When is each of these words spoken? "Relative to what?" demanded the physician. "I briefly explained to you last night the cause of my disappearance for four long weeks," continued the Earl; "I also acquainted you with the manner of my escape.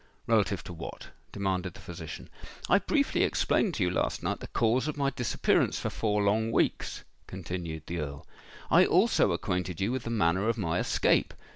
"Relative 0.25 0.63
to 0.63 0.73
what?" 0.73 1.09
demanded 1.31 1.75
the 1.75 1.79
physician. 1.79 2.27
"I 2.67 2.79
briefly 2.79 3.21
explained 3.21 3.75
to 3.75 3.83
you 3.83 3.91
last 3.91 4.23
night 4.23 4.39
the 4.39 4.47
cause 4.47 4.87
of 4.87 4.97
my 4.97 5.11
disappearance 5.11 5.77
for 5.77 5.91
four 5.91 6.23
long 6.23 6.51
weeks," 6.51 7.03
continued 7.27 7.83
the 7.85 7.99
Earl; 7.99 8.25
"I 8.71 8.83
also 8.83 9.31
acquainted 9.31 9.79
you 9.79 9.91
with 9.91 10.01
the 10.05 10.09
manner 10.09 10.49
of 10.49 10.57
my 10.57 10.79
escape. 10.79 11.35